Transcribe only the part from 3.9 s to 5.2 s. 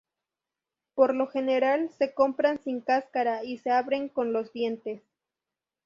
con los dientes.